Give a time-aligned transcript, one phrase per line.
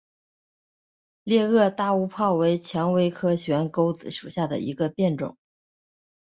[1.23, 5.37] 裂萼大乌泡为蔷薇科悬钩子属下的一个变种。